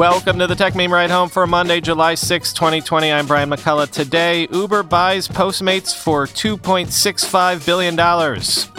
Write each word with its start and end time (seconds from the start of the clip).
Welcome 0.00 0.38
to 0.38 0.46
the 0.46 0.54
Techmeme 0.54 0.88
Ride 0.88 1.10
Home 1.10 1.28
for 1.28 1.46
Monday, 1.46 1.78
July 1.78 2.14
6, 2.14 2.54
2020. 2.54 3.12
I'm 3.12 3.26
Brian 3.26 3.50
McCullough. 3.50 3.90
Today, 3.90 4.48
Uber 4.50 4.82
buys 4.82 5.28
Postmates 5.28 5.94
for 5.94 6.24
$2.65 6.24 7.66
billion. 7.66 7.96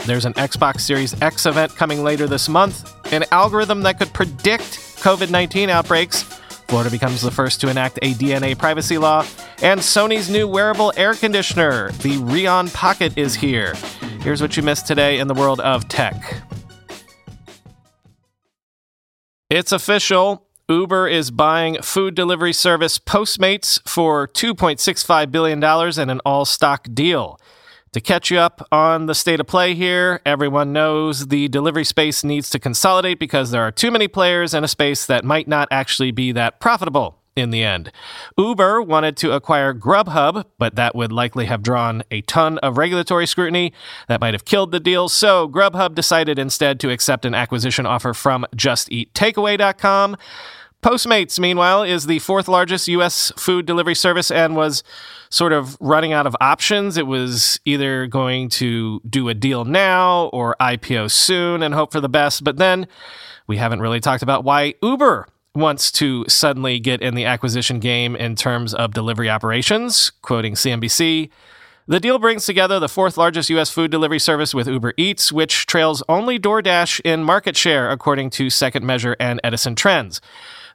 There's 0.08 0.26
an 0.26 0.34
Xbox 0.34 0.80
Series 0.80 1.22
X 1.22 1.46
event 1.46 1.76
coming 1.76 2.04
later 2.04 2.26
this 2.26 2.50
month, 2.50 2.92
an 3.14 3.24
algorithm 3.32 3.84
that 3.84 4.00
could 4.00 4.12
predict 4.14 4.64
COVID 5.04 5.30
19 5.30 5.70
outbreaks. 5.70 6.24
Florida 6.24 6.90
becomes 6.90 7.22
the 7.22 7.30
first 7.30 7.62
to 7.62 7.70
enact 7.70 8.00
a 8.02 8.16
DNA 8.16 8.58
privacy 8.58 8.98
law, 8.98 9.24
and 9.62 9.80
Sony's 9.80 10.28
new 10.28 10.48
wearable 10.48 10.92
air 10.98 11.14
conditioner, 11.14 11.92
the 12.02 12.18
Reon 12.18 12.68
Pocket, 12.70 13.16
is 13.16 13.36
here. 13.36 13.76
Here's 14.22 14.42
what 14.42 14.58
you 14.58 14.64
missed 14.64 14.88
today 14.88 15.20
in 15.20 15.28
the 15.28 15.36
world 15.36 15.60
of 15.60 15.88
tech. 15.88 16.42
It's 19.52 19.72
official. 19.72 20.48
Uber 20.72 21.10
is 21.10 21.32
buying 21.32 21.82
food 21.82 22.16
delivery 22.16 22.54
service 22.54 22.98
Postmates 22.98 23.86
for 23.88 24.28
$2.65 24.30 25.30
billion 25.30 25.62
in 26.00 26.10
an 26.10 26.22
all 26.26 26.46
stock 26.46 26.88
deal. 26.94 27.38
To 27.92 28.00
catch 28.00 28.32
you 28.32 28.40
up 28.40 28.66
on 28.72 29.08
the 29.08 29.14
state 29.14 29.42
of 29.42 29.48
play 29.48 29.76
here, 29.76 30.22
everyone 30.26 30.72
knows 30.72 31.28
the 31.28 31.50
delivery 31.50 31.84
space 31.84 32.24
needs 32.24 32.50
to 32.52 32.60
consolidate 32.60 33.20
because 33.20 33.52
there 33.52 33.64
are 33.64 33.72
too 33.72 33.92
many 33.92 34.08
players 34.08 34.54
in 34.54 34.64
a 34.64 34.68
space 34.70 35.06
that 35.08 35.26
might 35.26 35.46
not 35.46 35.68
actually 35.72 36.12
be 36.12 36.32
that 36.32 36.62
profitable 36.62 37.18
in 37.36 37.50
the 37.50 37.64
end. 37.64 37.92
Uber 38.38 38.82
wanted 38.82 39.18
to 39.18 39.34
acquire 39.34 39.74
Grubhub, 39.74 40.46
but 40.58 40.76
that 40.76 40.96
would 40.96 41.12
likely 41.12 41.48
have 41.48 41.64
drawn 41.64 42.04
a 42.12 42.22
ton 42.22 42.58
of 42.60 42.78
regulatory 42.78 43.28
scrutiny 43.28 43.74
that 44.08 44.22
might 44.22 44.34
have 44.34 44.46
killed 44.46 44.72
the 44.72 44.80
deal. 44.80 45.10
So 45.10 45.50
Grubhub 45.50 45.96
decided 45.96 46.40
instead 46.40 46.80
to 46.80 46.90
accept 46.90 47.26
an 47.26 47.36
acquisition 47.36 47.86
offer 47.86 48.14
from 48.14 48.46
JustEatTakeaway.com. 48.56 50.16
Postmates, 50.82 51.40
meanwhile, 51.40 51.84
is 51.84 52.08
the 52.08 52.18
fourth 52.20 52.48
largest 52.48 52.88
U.S. 52.88 53.32
food 53.38 53.68
delivery 53.68 53.94
service 53.94 54.32
and 54.32 54.56
was 54.56 54.84
sort 55.30 55.54
of 55.54 55.78
running 55.80 56.12
out 56.12 56.26
of 56.26 56.36
options. 56.42 56.98
It 56.98 57.06
was 57.06 57.60
either 57.66 58.08
going 58.08 58.50
to 58.50 59.00
do 59.08 59.30
a 59.30 59.36
deal 59.36 59.64
now 59.64 60.26
or 60.34 60.56
IPO 60.60 61.12
soon 61.12 61.62
and 61.62 61.76
hope 61.76 61.92
for 61.92 62.02
the 62.02 62.10
best. 62.10 62.44
But 62.44 62.58
then 62.58 62.88
we 63.46 63.58
haven't 63.58 63.80
really 63.80 64.00
talked 64.00 64.24
about 64.24 64.44
why 64.44 64.74
Uber 64.82 65.28
wants 65.54 65.92
to 65.92 66.26
suddenly 66.28 66.80
get 66.80 67.02
in 67.02 67.14
the 67.14 67.26
acquisition 67.26 67.80
game 67.80 68.16
in 68.16 68.36
terms 68.36 68.74
of 68.74 68.94
delivery 68.94 69.30
operations, 69.30 70.12
quoting 70.24 70.56
CNBC. 70.56 71.30
The 71.88 72.00
deal 72.00 72.18
brings 72.18 72.46
together 72.46 72.80
the 72.80 72.90
fourth 72.90 73.18
largest 73.18 73.50
U.S. 73.52 73.70
food 73.70 73.92
delivery 73.92 74.20
service 74.20 74.54
with 74.54 74.68
Uber 74.68 74.94
Eats, 74.98 75.32
which 75.32 75.68
trails 75.68 76.02
only 76.10 76.40
DoorDash 76.40 77.02
in 77.04 77.24
market 77.24 77.56
share, 77.56 77.92
according 77.92 78.30
to 78.32 78.50
Second 78.50 78.86
Measure 78.86 79.16
and 79.20 79.40
Edison 79.44 79.76
Trends. 79.76 80.22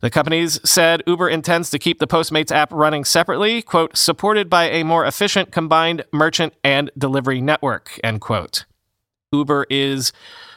The 0.03 0.11
companies 0.11 0.61
said 0.69 1.03
Uber 1.07 1.29
intends 1.29 1.71
to 1.71 1.79
keep 1.79 1.99
the 1.99 2.07
Postmates 2.07 2.53
app 2.53 2.73
running 2.73 3.05
separately, 3.05 3.63
quote, 3.63 3.97
supported 3.97 4.51
by 4.51 4.69
a 4.69 4.85
more 4.85 5.07
efficient 5.07 5.53
combined 5.53 6.05
merchant 6.13 6.55
and 6.63 6.91
delivery 6.97 7.41
network, 7.41 7.99
end 8.05 8.21
quote. 8.21 8.67
Uber 9.33 9.67
is 9.71 10.13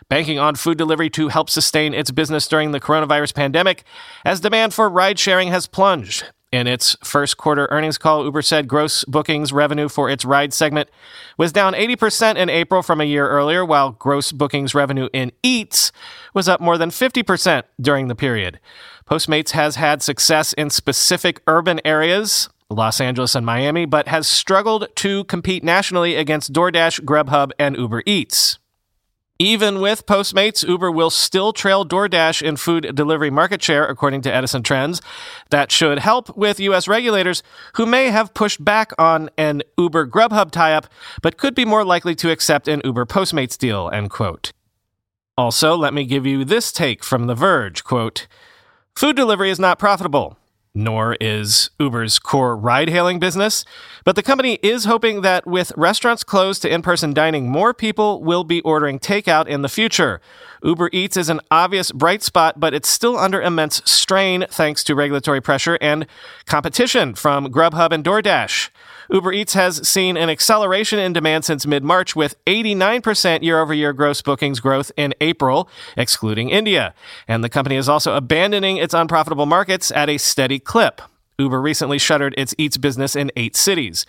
banking 0.09 0.39
on 0.39 0.55
food 0.55 0.77
delivery 0.77 1.09
to 1.11 1.29
help 1.29 1.49
sustain 1.49 1.93
its 1.93 2.11
business 2.11 2.47
during 2.47 2.71
the 2.71 2.79
coronavirus 2.79 3.33
pandemic 3.33 3.83
as 4.25 4.39
demand 4.39 4.73
for 4.73 4.89
ride 4.89 5.19
sharing 5.19 5.49
has 5.49 5.67
plunged. 5.67 6.25
In 6.51 6.65
its 6.65 6.97
first 7.03 7.37
quarter 7.37 7.67
earnings 7.69 7.99
call, 7.99 8.23
Uber 8.23 8.41
said 8.41 8.67
gross 8.67 9.03
bookings 9.05 9.53
revenue 9.53 9.87
for 9.87 10.09
its 10.09 10.25
ride 10.25 10.51
segment 10.51 10.89
was 11.37 11.51
down 11.51 11.73
80% 11.73 12.37
in 12.37 12.49
April 12.49 12.81
from 12.81 12.99
a 12.99 13.03
year 13.03 13.29
earlier, 13.29 13.63
while 13.63 13.91
gross 13.91 14.31
bookings 14.31 14.73
revenue 14.73 15.09
in 15.13 15.31
Eats 15.43 15.91
was 16.33 16.49
up 16.49 16.59
more 16.59 16.79
than 16.79 16.89
50% 16.89 17.63
during 17.79 18.07
the 18.07 18.15
period. 18.15 18.59
Postmates 19.09 19.51
has 19.51 19.75
had 19.75 20.03
success 20.03 20.53
in 20.53 20.69
specific 20.69 21.41
urban 21.47 21.81
areas, 21.83 22.47
Los 22.69 23.01
Angeles 23.01 23.33
and 23.33 23.43
Miami, 23.43 23.85
but 23.85 24.07
has 24.07 24.27
struggled 24.27 24.87
to 24.97 25.23
compete 25.23 25.63
nationally 25.63 26.15
against 26.15 26.53
DoorDash, 26.53 27.01
Grubhub, 27.01 27.51
and 27.57 27.75
Uber 27.75 28.03
Eats. 28.05 28.59
Even 29.39 29.79
with 29.79 30.05
Postmates, 30.05 30.67
Uber 30.67 30.91
will 30.91 31.09
still 31.09 31.53
trail 31.53 31.83
DoorDash 31.83 32.43
in 32.43 32.55
food 32.55 32.93
delivery 32.93 33.31
market 33.31 33.63
share, 33.63 33.87
according 33.87 34.21
to 34.21 34.31
Edison 34.33 34.61
Trends. 34.61 35.01
That 35.49 35.71
should 35.71 35.97
help 35.99 36.37
with 36.37 36.59
U.S. 36.59 36.87
regulators 36.87 37.41
who 37.75 37.87
may 37.87 38.11
have 38.11 38.35
pushed 38.35 38.63
back 38.63 38.91
on 38.99 39.31
an 39.37 39.63
Uber 39.75 40.05
Grubhub 40.05 40.51
tie 40.51 40.73
up, 40.73 40.85
but 41.23 41.37
could 41.37 41.55
be 41.55 41.65
more 41.65 41.83
likely 41.83 42.13
to 42.15 42.29
accept 42.29 42.67
an 42.67 42.81
Uber 42.85 43.07
Postmates 43.07 43.57
deal, 43.57 43.89
end 43.91 44.11
quote. 44.11 44.51
Also, 45.35 45.75
let 45.75 45.95
me 45.95 46.05
give 46.05 46.27
you 46.27 46.45
this 46.45 46.71
take 46.71 47.03
from 47.03 47.25
The 47.25 47.33
Verge, 47.33 47.83
quote, 47.83 48.27
Food 48.99 49.15
delivery 49.15 49.49
is 49.49 49.61
not 49.61 49.79
profitable, 49.79 50.37
nor 50.75 51.15
is 51.21 51.69
Uber's 51.79 52.19
core 52.19 52.57
ride 52.57 52.89
hailing 52.89 53.17
business. 53.17 53.63
But 54.03 54.17
the 54.17 54.21
company 54.21 54.59
is 54.61 54.83
hoping 54.83 55.21
that 55.21 55.47
with 55.47 55.71
restaurants 55.77 56.25
closed 56.25 56.63
to 56.63 56.69
in 56.69 56.81
person 56.81 57.13
dining, 57.13 57.49
more 57.49 57.73
people 57.73 58.21
will 58.21 58.43
be 58.43 58.59
ordering 58.63 58.99
takeout 58.99 59.47
in 59.47 59.61
the 59.61 59.69
future. 59.69 60.19
Uber 60.63 60.89
Eats 60.91 61.15
is 61.15 61.29
an 61.29 61.39
obvious 61.49 61.93
bright 61.93 62.23
spot, 62.23 62.59
but 62.59 62.73
it's 62.73 62.89
still 62.89 63.17
under 63.17 63.41
immense 63.41 63.81
strain 63.89 64.45
thanks 64.49 64.83
to 64.83 64.95
regulatory 64.95 65.39
pressure 65.39 65.77
and 65.79 66.05
competition 66.45 67.13
from 67.15 67.47
Grubhub 67.47 67.93
and 67.93 68.03
DoorDash. 68.03 68.69
Uber 69.11 69.33
Eats 69.33 69.53
has 69.55 69.87
seen 69.87 70.17
an 70.17 70.29
acceleration 70.29 70.99
in 70.99 71.13
demand 71.13 71.43
since 71.43 71.65
mid 71.65 71.83
March 71.83 72.15
with 72.15 72.35
89% 72.45 73.41
year 73.41 73.59
over 73.59 73.73
year 73.73 73.91
gross 73.91 74.21
bookings 74.21 74.59
growth 74.59 74.91
in 74.95 75.15
April, 75.19 75.67
excluding 75.97 76.49
India. 76.49 76.93
And 77.27 77.43
the 77.43 77.49
company 77.49 77.75
is 77.75 77.89
also 77.89 78.15
abandoning 78.15 78.77
its 78.77 78.93
unprofitable 78.93 79.47
markets 79.47 79.91
at 79.91 80.09
a 80.09 80.19
steady 80.19 80.59
clip. 80.59 81.01
Uber 81.39 81.59
recently 81.59 81.97
shuttered 81.97 82.35
its 82.37 82.53
Eats 82.57 82.77
business 82.77 83.15
in 83.15 83.31
eight 83.35 83.55
cities. 83.55 84.05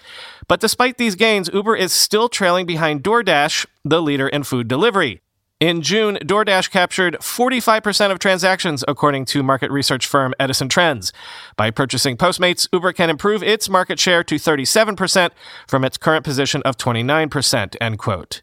But 0.49 0.61
despite 0.61 0.99
these 0.99 1.15
gains, 1.15 1.49
Uber 1.53 1.77
is 1.77 1.93
still 1.93 2.29
trailing 2.29 2.67
behind 2.67 3.03
DoorDash, 3.03 3.67
the 3.85 4.03
leader 4.03 4.29
in 4.29 4.43
food 4.43 4.69
delivery. 4.69 5.23
In 5.61 5.83
June, 5.83 6.17
DoorDash 6.23 6.71
captured 6.71 7.19
45% 7.21 8.11
of 8.11 8.19
transactions, 8.19 8.83
according 8.89 9.27
to 9.27 9.43
market 9.43 9.71
research 9.71 10.07
firm 10.07 10.33
Edison 10.41 10.71
Trends. 10.71 11.13
By 11.55 11.71
purchasing 11.71 12.17
Postmates, 12.17 12.67
Uber 12.73 12.95
can 12.95 13.11
improve 13.11 13.43
its 13.43 13.69
market 13.69 13.99
share 14.01 14.25
to 14.25 14.37
37% 14.37 15.33
from 15.69 15.85
its 15.85 15.99
current 15.99 16.25
position 16.25 16.63
of 16.63 16.79
29%, 16.79 17.77
end 17.79 17.99
quote. 17.99 18.41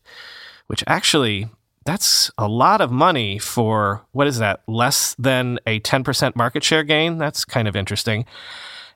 Which 0.68 0.84
actually, 0.86 1.50
that's 1.86 2.30
a 2.38 2.48
lot 2.48 2.82
of 2.82 2.92
money 2.92 3.40
for, 3.40 4.06
what 4.12 4.28
is 4.28 4.38
that, 4.38 4.62
less 4.68 5.16
than 5.18 5.58
a 5.66 5.80
10% 5.80 6.36
market 6.36 6.64
share 6.64 6.84
gain? 6.84 7.18
That's 7.18 7.46
kind 7.46 7.68
of 7.68 7.76
interesting. 7.76 8.26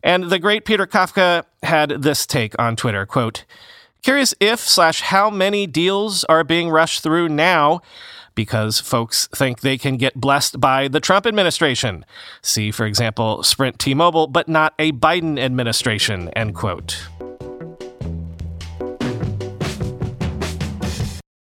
And 0.04 0.26
the 0.26 0.38
great 0.38 0.66
Peter 0.66 0.86
Kafka 0.86 1.46
had 1.64 1.90
this 1.90 2.28
take 2.28 2.54
on 2.60 2.76
Twitter, 2.76 3.08
quote, 3.08 3.46
Curious 4.04 4.34
if 4.40 4.60
slash 4.60 5.02
how 5.02 5.30
many 5.30 5.68
deals 5.68 6.24
are 6.24 6.44
being 6.44 6.72
rushed 6.72 7.04
through 7.04 7.30
now 7.30 7.82
because 8.34 8.80
folks 8.80 9.28
think 9.28 9.60
they 9.60 9.78
can 9.78 9.96
get 9.96 10.16
blessed 10.16 10.60
by 10.60 10.88
the 10.88 11.00
Trump 11.00 11.28
administration. 11.28 12.04
See, 12.42 12.72
for 12.72 12.88
example, 12.88 13.44
Sprint 13.44 13.78
T 13.78 13.94
Mobile, 13.94 14.26
but 14.26 14.48
not 14.48 14.74
a 14.80 14.92
Biden 14.92 15.38
administration, 15.38 16.30
end 16.30 16.56
quote. 16.56 17.08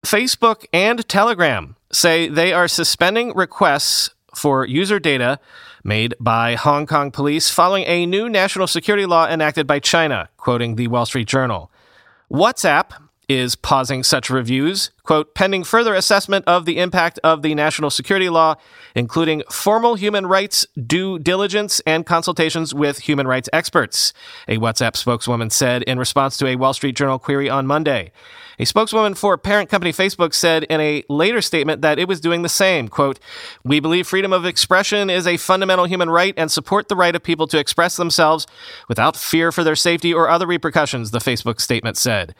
Facebook 0.06 0.66
and 0.72 1.08
Telegram 1.08 1.74
say 1.90 2.28
they 2.28 2.52
are 2.52 2.68
suspending 2.68 3.34
requests 3.34 4.10
for 4.32 4.64
user 4.64 5.00
data 5.00 5.40
made 5.82 6.14
by 6.20 6.54
Hong 6.54 6.86
Kong 6.86 7.10
police 7.10 7.50
following 7.50 7.84
a 7.86 8.06
new 8.06 8.28
national 8.28 8.68
security 8.68 9.06
law 9.06 9.26
enacted 9.26 9.66
by 9.66 9.80
China, 9.80 10.28
quoting 10.36 10.76
the 10.76 10.86
Wall 10.86 11.04
Street 11.04 11.26
Journal. 11.26 11.72
WhatsApp 12.32 12.92
is 13.28 13.56
pausing 13.56 14.02
such 14.02 14.28
reviews, 14.28 14.90
quote, 15.02 15.34
pending 15.34 15.64
further 15.64 15.94
assessment 15.94 16.44
of 16.46 16.64
the 16.64 16.78
impact 16.78 17.18
of 17.24 17.42
the 17.42 17.54
national 17.54 17.90
security 17.90 18.28
law, 18.28 18.54
including 18.94 19.42
formal 19.50 19.94
human 19.94 20.26
rights 20.26 20.66
due 20.86 21.18
diligence 21.18 21.80
and 21.86 22.06
consultations 22.06 22.74
with 22.74 22.98
human 22.98 23.26
rights 23.26 23.48
experts, 23.52 24.12
a 24.48 24.58
WhatsApp 24.58 24.96
spokeswoman 24.96 25.50
said 25.50 25.82
in 25.84 25.98
response 25.98 26.36
to 26.38 26.46
a 26.46 26.56
Wall 26.56 26.74
Street 26.74 26.96
Journal 26.96 27.18
query 27.18 27.48
on 27.48 27.66
Monday. 27.66 28.12
A 28.58 28.64
spokeswoman 28.64 29.14
for 29.14 29.36
parent 29.36 29.68
company 29.68 29.92
Facebook 29.92 30.32
said 30.32 30.64
in 30.64 30.80
a 30.80 31.02
later 31.08 31.42
statement 31.42 31.82
that 31.82 31.98
it 31.98 32.06
was 32.06 32.20
doing 32.20 32.42
the 32.42 32.48
same. 32.48 32.88
Quote, 32.88 33.18
We 33.64 33.80
believe 33.80 34.06
freedom 34.06 34.32
of 34.32 34.44
expression 34.44 35.10
is 35.10 35.26
a 35.26 35.36
fundamental 35.36 35.86
human 35.86 36.08
right 36.08 36.34
and 36.36 36.50
support 36.50 36.88
the 36.88 36.96
right 36.96 37.16
of 37.16 37.22
people 37.22 37.46
to 37.48 37.58
express 37.58 37.96
themselves 37.96 38.46
without 38.88 39.16
fear 39.16 39.50
for 39.50 39.64
their 39.64 39.76
safety 39.76 40.14
or 40.14 40.28
other 40.28 40.46
repercussions, 40.46 41.10
the 41.10 41.18
Facebook 41.18 41.60
statement 41.60 41.96
said. 41.96 42.34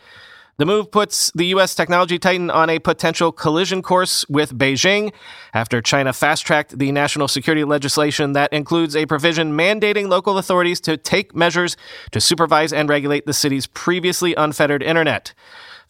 The 0.57 0.67
move 0.67 0.93
puts 0.93 1.33
the 1.33 1.47
U.S. 1.47 1.75
technology 1.75 2.17
titan 2.17 2.49
on 2.49 2.71
a 2.71 2.79
potential 2.79 3.33
collision 3.33 3.83
course 3.83 4.25
with 4.29 4.57
Beijing 4.57 5.13
after 5.53 5.83
China 5.83 6.13
fast 6.13 6.47
tracked 6.47 6.79
the 6.79 6.93
national 6.93 7.27
security 7.27 7.65
legislation 7.65 8.35
that 8.35 8.53
includes 8.53 8.95
a 8.95 9.07
provision 9.07 9.57
mandating 9.57 10.09
local 10.09 10.39
authorities 10.39 10.81
to 10.83 10.97
take 10.97 11.35
measures 11.35 11.77
to 12.13 12.21
supervise 12.21 12.73
and 12.73 12.89
regulate 12.89 13.27
the 13.27 13.33
city's 13.33 13.67
previously 13.67 14.33
unfettered 14.37 14.81
internet. 14.81 15.35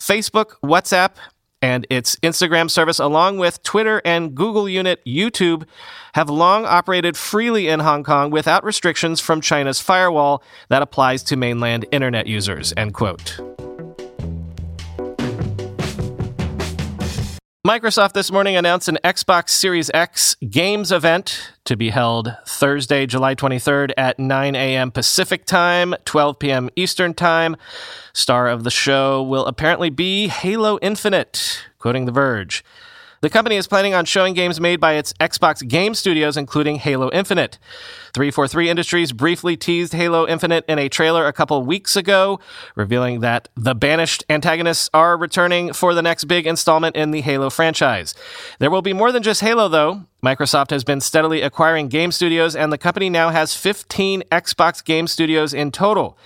Facebook, 0.04 0.56
WhatsApp, 0.62 1.12
and 1.62 1.86
its 1.88 2.16
Instagram 2.16 2.70
service, 2.70 2.98
along 2.98 3.38
with 3.38 3.62
Twitter 3.62 4.02
and 4.04 4.34
Google 4.34 4.68
unit 4.68 5.00
YouTube, 5.06 5.64
have 6.14 6.28
long 6.28 6.66
operated 6.66 7.16
freely 7.16 7.68
in 7.68 7.80
Hong 7.80 8.04
Kong 8.04 8.30
without 8.30 8.64
restrictions 8.64 9.18
from 9.18 9.40
China's 9.40 9.80
firewall 9.80 10.42
that 10.68 10.82
applies 10.82 11.22
to 11.24 11.36
mainland 11.36 11.86
internet 11.90 12.26
users. 12.26 12.74
End 12.76 12.92
quote. 12.92 13.53
Microsoft 17.66 18.12
this 18.12 18.30
morning 18.30 18.56
announced 18.56 18.88
an 18.88 18.98
Xbox 19.02 19.48
Series 19.48 19.90
X 19.94 20.34
games 20.50 20.92
event 20.92 21.50
to 21.64 21.78
be 21.78 21.88
held 21.88 22.36
Thursday, 22.46 23.06
July 23.06 23.34
23rd 23.34 23.92
at 23.96 24.18
9 24.18 24.54
a.m. 24.54 24.90
Pacific 24.90 25.46
Time, 25.46 25.94
12 26.04 26.38
p.m. 26.38 26.68
Eastern 26.76 27.14
Time. 27.14 27.56
Star 28.12 28.48
of 28.48 28.64
the 28.64 28.70
show 28.70 29.22
will 29.22 29.46
apparently 29.46 29.88
be 29.88 30.28
Halo 30.28 30.78
Infinite, 30.82 31.64
quoting 31.78 32.04
The 32.04 32.12
Verge. 32.12 32.62
The 33.24 33.30
company 33.30 33.56
is 33.56 33.66
planning 33.66 33.94
on 33.94 34.04
showing 34.04 34.34
games 34.34 34.60
made 34.60 34.80
by 34.80 34.96
its 34.96 35.14
Xbox 35.14 35.66
game 35.66 35.94
studios, 35.94 36.36
including 36.36 36.76
Halo 36.76 37.10
Infinite. 37.10 37.58
343 38.12 38.68
Industries 38.68 39.12
briefly 39.12 39.56
teased 39.56 39.94
Halo 39.94 40.28
Infinite 40.28 40.62
in 40.68 40.78
a 40.78 40.90
trailer 40.90 41.26
a 41.26 41.32
couple 41.32 41.62
weeks 41.62 41.96
ago, 41.96 42.38
revealing 42.76 43.20
that 43.20 43.48
the 43.56 43.74
banished 43.74 44.24
antagonists 44.28 44.90
are 44.92 45.16
returning 45.16 45.72
for 45.72 45.94
the 45.94 46.02
next 46.02 46.24
big 46.24 46.46
installment 46.46 46.96
in 46.96 47.12
the 47.12 47.22
Halo 47.22 47.48
franchise. 47.48 48.14
There 48.58 48.70
will 48.70 48.82
be 48.82 48.92
more 48.92 49.10
than 49.10 49.22
just 49.22 49.40
Halo, 49.40 49.68
though. 49.68 50.04
Microsoft 50.22 50.68
has 50.68 50.84
been 50.84 51.00
steadily 51.00 51.40
acquiring 51.40 51.88
game 51.88 52.12
studios, 52.12 52.54
and 52.54 52.70
the 52.70 52.76
company 52.76 53.08
now 53.08 53.30
has 53.30 53.56
15 53.56 54.22
Xbox 54.30 54.84
game 54.84 55.06
studios 55.06 55.54
in 55.54 55.70
total. 55.70 56.18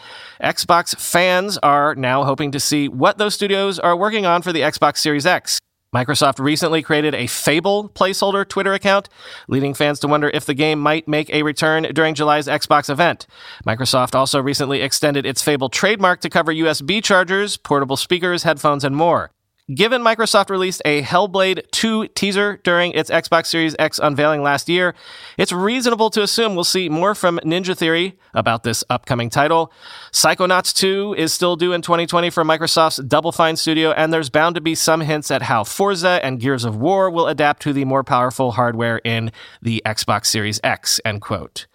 Xbox 0.42 0.96
fans 0.96 1.58
are 1.58 1.94
now 1.94 2.24
hoping 2.24 2.50
to 2.50 2.58
see 2.58 2.88
what 2.88 3.18
those 3.18 3.36
studios 3.36 3.78
are 3.78 3.96
working 3.96 4.26
on 4.26 4.42
for 4.42 4.52
the 4.52 4.62
Xbox 4.62 4.96
Series 4.96 5.26
X. 5.26 5.60
Microsoft 5.94 6.38
recently 6.38 6.82
created 6.82 7.14
a 7.14 7.26
Fable 7.26 7.88
placeholder 7.88 8.46
Twitter 8.46 8.74
account, 8.74 9.08
leading 9.48 9.72
fans 9.72 9.98
to 10.00 10.06
wonder 10.06 10.28
if 10.34 10.44
the 10.44 10.52
game 10.52 10.78
might 10.78 11.08
make 11.08 11.30
a 11.30 11.42
return 11.42 11.84
during 11.94 12.14
July's 12.14 12.46
Xbox 12.46 12.90
event. 12.90 13.26
Microsoft 13.66 14.14
also 14.14 14.42
recently 14.42 14.82
extended 14.82 15.24
its 15.24 15.42
Fable 15.42 15.70
trademark 15.70 16.20
to 16.20 16.28
cover 16.28 16.52
USB 16.52 17.02
chargers, 17.02 17.56
portable 17.56 17.96
speakers, 17.96 18.42
headphones, 18.42 18.84
and 18.84 18.96
more. 18.96 19.30
Given 19.74 20.02
Microsoft 20.02 20.48
released 20.48 20.80
a 20.86 21.02
Hellblade 21.02 21.70
2 21.72 22.08
teaser 22.08 22.58
during 22.64 22.92
its 22.92 23.10
Xbox 23.10 23.48
Series 23.48 23.76
X 23.78 23.98
unveiling 24.02 24.42
last 24.42 24.66
year, 24.66 24.94
it's 25.36 25.52
reasonable 25.52 26.08
to 26.08 26.22
assume 26.22 26.54
we'll 26.54 26.64
see 26.64 26.88
more 26.88 27.14
from 27.14 27.38
Ninja 27.44 27.76
Theory 27.76 28.18
about 28.32 28.62
this 28.62 28.82
upcoming 28.88 29.28
title. 29.28 29.70
Psychonauts 30.10 30.72
2 30.72 31.16
is 31.18 31.34
still 31.34 31.54
due 31.54 31.74
in 31.74 31.82
2020 31.82 32.30
from 32.30 32.48
Microsoft's 32.48 32.96
Double 32.96 33.30
Fine 33.30 33.56
studio, 33.56 33.90
and 33.90 34.10
there's 34.10 34.30
bound 34.30 34.54
to 34.54 34.62
be 34.62 34.74
some 34.74 35.02
hints 35.02 35.30
at 35.30 35.42
how 35.42 35.64
Forza 35.64 36.18
and 36.22 36.40
Gears 36.40 36.64
of 36.64 36.74
War 36.74 37.10
will 37.10 37.26
adapt 37.26 37.60
to 37.62 37.74
the 37.74 37.84
more 37.84 38.02
powerful 38.02 38.52
hardware 38.52 39.02
in 39.04 39.30
the 39.60 39.82
Xbox 39.84 40.26
Series 40.26 40.58
X, 40.64 40.98
end 41.04 41.20
quote. 41.20 41.66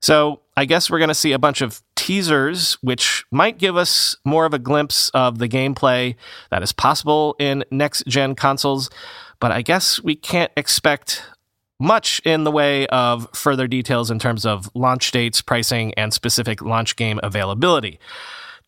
So 0.00 0.40
I 0.56 0.64
guess 0.66 0.88
we're 0.88 0.98
going 0.98 1.08
to 1.08 1.14
see 1.14 1.32
a 1.32 1.38
bunch 1.38 1.60
of 1.60 1.82
teasers, 1.96 2.74
which 2.80 3.24
might 3.30 3.58
give 3.58 3.76
us 3.76 4.16
more 4.24 4.46
of 4.46 4.54
a 4.54 4.58
glimpse 4.58 5.08
of 5.10 5.38
the 5.38 5.48
gameplay 5.48 6.14
that 6.50 6.62
is 6.62 6.72
possible 6.72 7.34
in 7.38 7.64
next 7.70 8.06
gen 8.06 8.34
consoles. 8.34 8.88
But 9.40 9.50
I 9.50 9.62
guess 9.62 10.02
we 10.02 10.14
can't 10.14 10.52
expect 10.56 11.24
much 11.80 12.20
in 12.24 12.44
the 12.44 12.52
way 12.52 12.86
of 12.86 13.28
further 13.34 13.66
details 13.66 14.10
in 14.10 14.18
terms 14.18 14.46
of 14.46 14.70
launch 14.74 15.10
dates, 15.10 15.42
pricing, 15.42 15.92
and 15.94 16.14
specific 16.14 16.62
launch 16.62 16.94
game 16.94 17.18
availability. 17.22 17.98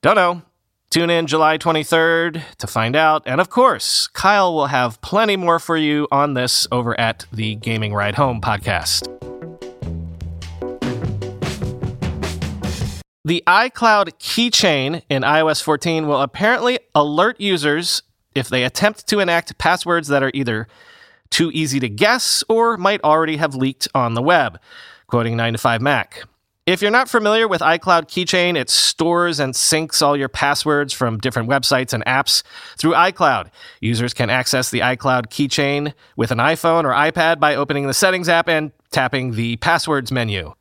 Don't 0.02 0.16
know. 0.16 0.42
Tune 0.90 1.10
in 1.10 1.26
July 1.26 1.58
23rd 1.58 2.42
to 2.58 2.66
find 2.66 2.96
out. 2.96 3.22
And 3.26 3.40
of 3.40 3.50
course, 3.50 4.08
Kyle 4.08 4.54
will 4.54 4.66
have 4.66 5.00
plenty 5.02 5.36
more 5.36 5.58
for 5.58 5.76
you 5.76 6.08
on 6.10 6.34
this 6.34 6.66
over 6.72 6.98
at 6.98 7.26
the 7.32 7.56
Gaming 7.56 7.92
Ride 7.92 8.14
Home 8.14 8.40
podcast. 8.40 9.35
The 13.26 13.43
iCloud 13.44 14.20
keychain 14.20 15.02
in 15.11 15.23
iOS 15.23 15.61
14 15.61 16.06
will 16.06 16.23
apparently 16.23 16.78
alert 16.94 17.40
users 17.40 18.05
if 18.37 18.49
they 18.49 18.62
attempt 18.62 19.08
to 19.08 19.19
enact 19.19 19.58
passwords 19.58 20.06
that 20.06 20.23
are 20.23 20.31
either 20.32 20.69
too 21.28 21.50
easy 21.52 21.81
to 21.81 21.88
guess 21.88 22.44
or 22.49 22.76
might 22.76 23.02
already 23.02 23.38
have 23.38 23.56
leaked 23.56 23.88
on 23.96 24.14
the 24.14 24.23
web, 24.23 24.61
quoting 25.08 25.37
9to5Mac. 25.37 26.23
If 26.67 26.81
you're 26.81 26.93
not 26.93 27.08
familiar 27.08 27.49
with 27.49 27.62
iCloud 27.62 28.05
Keychain, 28.05 28.56
it 28.56 28.70
stores 28.70 29.40
and 29.40 29.55
syncs 29.55 30.00
all 30.02 30.17
your 30.17 30.28
passwords 30.28 30.93
from 30.93 31.19
different 31.19 31.49
websites 31.49 31.93
and 31.93 32.05
apps 32.05 32.44
through 32.78 32.93
iCloud. 32.93 33.50
Users 33.81 34.14
can 34.14 34.31
access 34.31 34.70
the 34.70 34.81
iCloud 34.81 35.31
Keychain 35.31 35.94
with 36.14 36.31
an 36.31 36.38
iPhone 36.38 36.84
or 36.84 36.93
iPad 36.93 37.40
by 37.40 37.56
opening 37.56 37.88
the 37.88 37.94
Settings 37.94 38.28
app 38.28 38.49
and 38.49 38.70
tapping 38.93 39.32
the 39.32 39.56
Passwords 39.56 40.12
menu. 40.12 40.55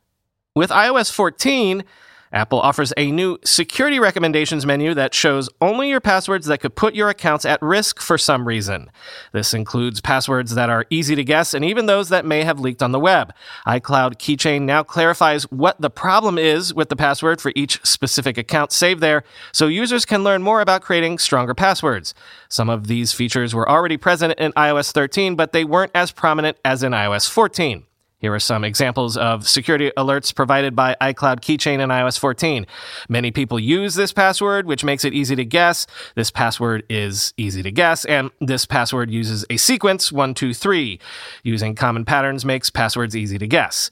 With 0.56 0.70
iOS 0.70 1.12
14, 1.12 1.84
Apple 2.32 2.60
offers 2.60 2.92
a 2.96 3.10
new 3.10 3.38
security 3.44 3.98
recommendations 3.98 4.66
menu 4.66 4.94
that 4.94 5.14
shows 5.14 5.48
only 5.60 5.88
your 5.88 6.00
passwords 6.00 6.46
that 6.46 6.60
could 6.60 6.74
put 6.74 6.94
your 6.94 7.08
accounts 7.08 7.44
at 7.44 7.60
risk 7.62 8.00
for 8.00 8.18
some 8.18 8.46
reason. 8.46 8.90
This 9.32 9.54
includes 9.54 10.00
passwords 10.00 10.54
that 10.54 10.70
are 10.70 10.86
easy 10.90 11.14
to 11.14 11.24
guess 11.24 11.54
and 11.54 11.64
even 11.64 11.86
those 11.86 12.08
that 12.08 12.24
may 12.24 12.44
have 12.44 12.60
leaked 12.60 12.82
on 12.82 12.92
the 12.92 13.00
web. 13.00 13.32
iCloud 13.66 14.16
Keychain 14.16 14.62
now 14.62 14.82
clarifies 14.82 15.44
what 15.50 15.80
the 15.80 15.90
problem 15.90 16.38
is 16.38 16.74
with 16.74 16.88
the 16.88 16.96
password 16.96 17.40
for 17.40 17.52
each 17.54 17.84
specific 17.84 18.36
account 18.38 18.72
saved 18.72 19.00
there, 19.00 19.22
so 19.52 19.66
users 19.66 20.04
can 20.04 20.24
learn 20.24 20.42
more 20.42 20.60
about 20.60 20.82
creating 20.82 21.18
stronger 21.18 21.54
passwords. 21.54 22.14
Some 22.48 22.68
of 22.68 22.86
these 22.86 23.12
features 23.12 23.54
were 23.54 23.68
already 23.68 23.96
present 23.96 24.34
in 24.38 24.52
iOS 24.52 24.92
13, 24.92 25.36
but 25.36 25.52
they 25.52 25.64
weren't 25.64 25.92
as 25.94 26.12
prominent 26.12 26.58
as 26.64 26.82
in 26.82 26.92
iOS 26.92 27.28
14. 27.28 27.84
Here 28.18 28.32
are 28.32 28.40
some 28.40 28.64
examples 28.64 29.18
of 29.18 29.46
security 29.46 29.92
alerts 29.96 30.34
provided 30.34 30.74
by 30.74 30.96
iCloud 31.02 31.40
Keychain 31.40 31.80
in 31.80 31.90
iOS 31.90 32.18
14. 32.18 32.66
Many 33.10 33.30
people 33.30 33.60
use 33.60 33.94
this 33.94 34.12
password, 34.12 34.66
which 34.66 34.84
makes 34.84 35.04
it 35.04 35.12
easy 35.12 35.36
to 35.36 35.44
guess. 35.44 35.86
This 36.14 36.30
password 36.30 36.84
is 36.88 37.34
easy 37.36 37.62
to 37.62 37.70
guess, 37.70 38.06
and 38.06 38.30
this 38.40 38.64
password 38.64 39.10
uses 39.10 39.44
a 39.50 39.58
sequence 39.58 40.10
1, 40.10 40.32
2, 40.32 40.54
3. 40.54 40.98
Using 41.42 41.74
common 41.74 42.06
patterns 42.06 42.44
makes 42.44 42.70
passwords 42.70 43.14
easy 43.14 43.36
to 43.36 43.46
guess. 43.46 43.90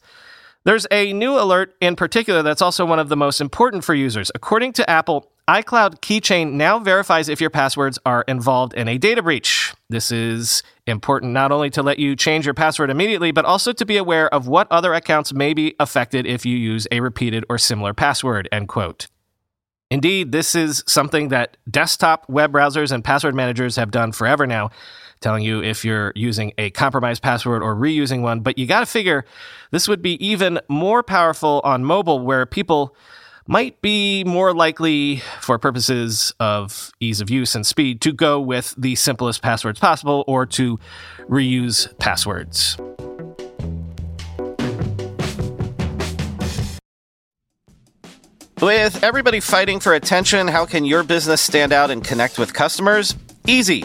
There's 0.65 0.87
a 0.91 1.13
new 1.13 1.39
alert 1.39 1.75
in 1.83 1.95
particular 1.95 2.43
that's 2.43 2.63
also 2.63 2.87
one 2.87 2.99
of 2.99 3.11
the 3.11 3.19
most 3.19 3.43
important 3.43 3.85
for 3.85 3.95
users. 3.95 4.31
According 4.35 4.73
to 4.75 4.89
Apple, 4.89 5.31
iCloud 5.49 6.01
Keychain 6.01 6.53
now 6.53 6.79
verifies 6.79 7.29
if 7.29 7.39
your 7.39 7.51
passwords 7.51 7.99
are 8.07 8.25
involved 8.27 8.73
in 8.73 8.89
a 8.89 8.97
data 8.97 9.23
breach. 9.23 9.75
This 9.91 10.11
is 10.11 10.63
important 10.87 11.33
not 11.33 11.53
only 11.53 11.69
to 11.71 11.83
let 11.83 11.99
you 11.99 12.17
change 12.17 12.47
your 12.47 12.55
password 12.55 12.89
immediately, 12.89 13.31
but 13.31 13.45
also 13.45 13.75
to 13.75 13.85
be 13.85 13.99
aware 13.99 14.33
of 14.33 14.49
what 14.49 14.67
other 14.71 14.95
accounts 14.95 15.35
may 15.35 15.53
be 15.53 15.75
affected 15.79 16.27
if 16.27 16.47
you 16.47 16.57
use 16.57 16.89
a 16.91 17.01
repeated 17.01 17.45
or 17.51 17.59
similar 17.59 17.93
password, 17.93 18.49
end 18.51 18.69
quote. 18.69 19.09
Indeed, 19.91 20.33
this 20.33 20.55
is 20.55 20.83
something 20.87 21.29
that 21.29 21.59
desktop 21.71 22.27
web 22.27 22.51
browsers 22.51 22.91
and 22.91 23.05
password 23.05 23.35
managers 23.35 23.77
have 23.77 23.91
done 23.91 24.13
forever 24.13 24.47
now, 24.47 24.71
telling 25.21 25.45
you 25.45 25.63
if 25.63 25.85
you're 25.85 26.13
using 26.17 26.55
a 26.57 26.71
compromised 26.71 27.23
password 27.23 27.63
or 27.63 27.77
reusing 27.77 28.23
one. 28.23 28.41
But 28.41 28.57
you 28.57 28.67
got 28.67 28.81
to 28.81 28.87
figure 28.87 29.27
this 29.73 29.89
would 29.89 30.01
be 30.01 30.27
even 30.27 30.59
more 30.71 31.03
powerful 31.03 31.61
on 31.65 31.85
mobile 31.85 32.21
where 32.21 32.47
people 32.47 32.97
might 33.47 33.81
be 33.83 34.25
more 34.25 34.55
likely, 34.55 35.23
for 35.41 35.59
purposes 35.59 36.33
of 36.41 36.93
ease 37.01 37.21
of 37.21 37.31
use 37.31 37.55
and 37.55 37.67
speed, 37.67 38.01
to 38.03 38.13
go 38.13 38.41
with 38.41 38.75
the 38.79 38.95
simplest 38.95 39.43
passwords 39.43 39.79
possible 39.79 40.25
or 40.27 40.47
to 40.47 40.79
reuse 41.29 41.97
passwords. 41.99 42.77
With 48.63 49.05
everybody 49.05 49.41
fighting 49.41 49.79
for 49.79 49.93
attention, 49.93 50.49
how 50.49 50.65
can 50.65 50.87
your 50.87 51.03
business 51.03 51.43
stand 51.43 51.73
out 51.73 51.91
and 51.91 52.03
connect 52.03 52.39
with 52.39 52.55
customers? 52.55 53.15
Easy. 53.47 53.85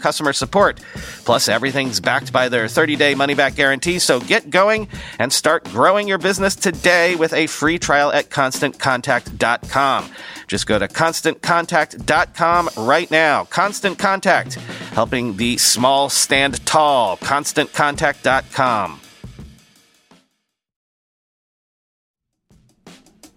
customer 0.00 0.32
support. 0.32 0.80
Plus, 1.24 1.48
everything's 1.48 2.00
backed 2.00 2.32
by 2.32 2.48
their 2.48 2.68
30 2.68 2.96
day 2.96 3.14
money 3.14 3.34
back 3.34 3.54
guarantee, 3.54 3.98
so 3.98 4.20
get 4.20 4.50
going 4.50 4.88
and 5.18 5.32
start 5.32 5.64
growing 5.64 6.08
your 6.08 6.18
business 6.18 6.54
today 6.54 7.16
with 7.16 7.32
a 7.32 7.46
free 7.46 7.78
trial 7.78 8.12
at 8.12 8.30
constantcontact.com. 8.30 10.10
Just 10.46 10.66
go 10.66 10.78
to 10.78 10.88
constantcontact.com 10.88 12.70
right 12.78 13.10
now. 13.10 13.44
Constant 13.44 13.98
Contact, 13.98 14.54
helping 14.92 15.36
the 15.36 15.58
small 15.58 16.08
stand 16.08 16.64
tall. 16.66 17.16
ConstantContact.com. 17.18 19.00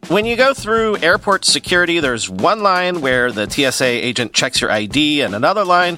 When 0.08 0.26
you 0.26 0.36
go 0.36 0.54
through 0.54 0.98
airport 0.98 1.46
security, 1.46 2.02
there's 2.02 2.30
one 2.30 2.62
line 2.64 3.00
where 3.00 3.32
the 3.32 3.50
TSA 3.50 3.86
agent 3.86 4.34
checks 4.34 4.60
your 4.60 4.70
ID 4.70 5.22
and 5.22 5.34
another 5.34 5.64
line 5.64 5.98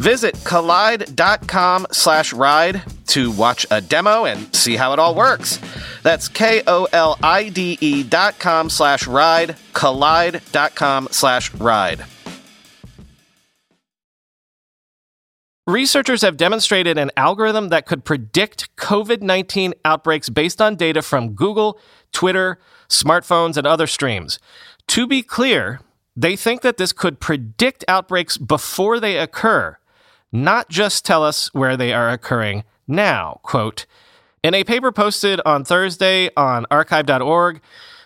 Visit 0.00 0.34
kolide.com 0.36 1.86
slash 1.92 2.32
ride 2.32 2.82
to 3.08 3.30
watch 3.30 3.66
a 3.70 3.82
demo 3.82 4.24
and 4.24 4.54
see 4.56 4.76
how 4.76 4.94
it 4.94 4.98
all 4.98 5.14
works. 5.14 5.60
That's 6.02 6.26
K-O-L-I-D-E 6.26 8.04
dot 8.04 8.38
com 8.38 8.70
slash 8.70 9.06
ride, 9.06 9.56
kolide.com 9.74 11.08
slash 11.10 11.52
ride. 11.52 12.04
Researchers 15.66 16.22
have 16.22 16.38
demonstrated 16.38 16.96
an 16.96 17.10
algorithm 17.14 17.68
that 17.68 17.84
could 17.84 18.02
predict 18.02 18.74
COVID 18.76 19.20
19 19.20 19.74
outbreaks 19.84 20.30
based 20.30 20.62
on 20.62 20.76
data 20.76 21.02
from 21.02 21.34
Google, 21.34 21.78
Twitter, 22.10 22.58
smartphones, 22.88 23.58
and 23.58 23.66
other 23.66 23.86
streams. 23.86 24.38
To 24.88 25.06
be 25.06 25.22
clear, 25.22 25.80
they 26.16 26.36
think 26.36 26.62
that 26.62 26.76
this 26.78 26.92
could 26.92 27.20
predict 27.20 27.84
outbreaks 27.86 28.36
before 28.36 28.98
they 28.98 29.16
occur, 29.18 29.76
not 30.32 30.68
just 30.68 31.04
tell 31.04 31.24
us 31.24 31.52
where 31.54 31.76
they 31.76 31.92
are 31.92 32.10
occurring 32.10 32.64
now. 32.86 33.40
Quote, 33.42 33.86
in 34.42 34.54
a 34.54 34.64
paper 34.64 34.90
posted 34.90 35.40
on 35.44 35.64
Thursday 35.64 36.30
on 36.36 36.64
arXiv.org, 36.70 37.60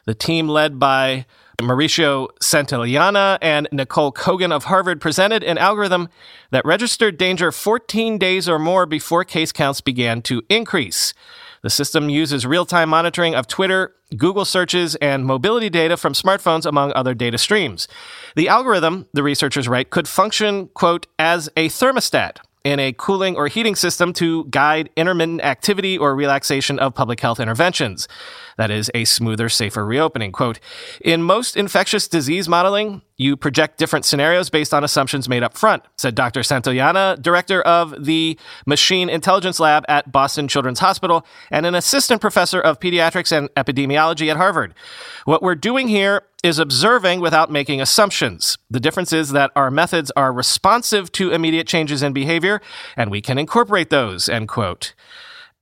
the 0.04 0.14
team 0.14 0.48
led 0.48 0.78
by 0.78 1.26
Mauricio 1.60 2.28
Santillana 2.42 3.38
and 3.40 3.68
Nicole 3.70 4.12
Kogan 4.12 4.52
of 4.52 4.64
Harvard 4.64 5.00
presented 5.00 5.44
an 5.44 5.58
algorithm 5.58 6.08
that 6.50 6.64
registered 6.64 7.16
danger 7.16 7.52
14 7.52 8.18
days 8.18 8.48
or 8.48 8.58
more 8.58 8.86
before 8.86 9.24
case 9.24 9.52
counts 9.52 9.80
began 9.80 10.20
to 10.22 10.42
increase. 10.48 11.14
The 11.64 11.70
system 11.70 12.10
uses 12.10 12.44
real 12.44 12.66
time 12.66 12.90
monitoring 12.90 13.34
of 13.34 13.46
Twitter, 13.46 13.94
Google 14.18 14.44
searches, 14.44 14.96
and 14.96 15.24
mobility 15.24 15.70
data 15.70 15.96
from 15.96 16.12
smartphones, 16.12 16.66
among 16.66 16.92
other 16.92 17.14
data 17.14 17.38
streams. 17.38 17.88
The 18.36 18.48
algorithm, 18.48 19.06
the 19.14 19.22
researchers 19.22 19.66
write, 19.66 19.88
could 19.88 20.06
function, 20.06 20.68
quote, 20.74 21.06
as 21.18 21.48
a 21.56 21.70
thermostat 21.70 22.36
in 22.64 22.78
a 22.80 22.92
cooling 22.92 23.36
or 23.36 23.48
heating 23.48 23.74
system 23.74 24.12
to 24.14 24.44
guide 24.50 24.90
intermittent 24.94 25.40
activity 25.40 25.96
or 25.96 26.14
relaxation 26.14 26.78
of 26.78 26.94
public 26.94 27.20
health 27.20 27.40
interventions. 27.40 28.08
That 28.58 28.70
is 28.70 28.90
a 28.94 29.06
smoother, 29.06 29.48
safer 29.48 29.86
reopening. 29.86 30.32
Quote, 30.32 30.60
in 31.00 31.22
most 31.22 31.56
infectious 31.56 32.08
disease 32.08 32.46
modeling, 32.46 33.00
you 33.16 33.36
project 33.36 33.78
different 33.78 34.04
scenarios 34.04 34.50
based 34.50 34.74
on 34.74 34.82
assumptions 34.82 35.28
made 35.28 35.42
up 35.42 35.56
front, 35.56 35.84
said 35.96 36.14
Dr. 36.14 36.40
Santillana, 36.40 37.20
director 37.20 37.62
of 37.62 38.04
the 38.04 38.38
Machine 38.66 39.08
Intelligence 39.08 39.60
Lab 39.60 39.84
at 39.88 40.10
Boston 40.10 40.48
Children's 40.48 40.80
Hospital 40.80 41.24
and 41.50 41.64
an 41.64 41.74
assistant 41.74 42.20
professor 42.20 42.60
of 42.60 42.80
pediatrics 42.80 43.30
and 43.30 43.48
epidemiology 43.54 44.30
at 44.30 44.36
Harvard. 44.36 44.74
What 45.24 45.42
we're 45.42 45.54
doing 45.54 45.88
here 45.88 46.22
is 46.42 46.58
observing 46.58 47.20
without 47.20 47.50
making 47.50 47.80
assumptions. 47.80 48.58
The 48.68 48.80
difference 48.80 49.12
is 49.12 49.30
that 49.30 49.52
our 49.54 49.70
methods 49.70 50.10
are 50.16 50.32
responsive 50.32 51.12
to 51.12 51.30
immediate 51.30 51.66
changes 51.66 52.02
in 52.02 52.12
behavior, 52.12 52.60
and 52.96 53.10
we 53.10 53.20
can 53.20 53.38
incorporate 53.38 53.90
those, 53.90 54.28
end 54.28 54.48
quote. 54.48 54.94